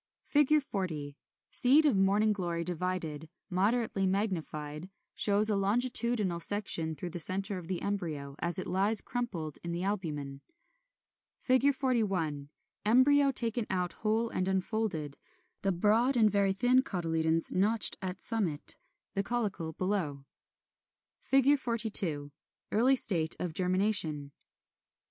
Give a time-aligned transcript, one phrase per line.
[0.33, 0.63] [Illustration: Fig.
[0.63, 1.17] 40.
[1.51, 7.67] Seed of Morning Glory divided, moderately magnified; shows a longitudinal section through the centre of
[7.67, 10.41] the embryo as it lies crumpled in the albumen.
[11.39, 12.49] 41.
[12.83, 15.19] Embryo taken out whole and unfolded;
[15.61, 18.77] the broad and very thin cotyledons notched at summit;
[19.13, 20.25] the caulicle below.
[21.19, 22.31] 42.
[22.71, 24.31] Early state of germination.
[24.31, 24.31] 43.